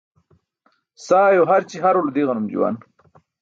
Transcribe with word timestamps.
Sayo 1.05 1.43
harci 1.49 1.77
harulo 1.83 2.09
di̇ġanum 2.15 2.47
juwan. 2.51 2.75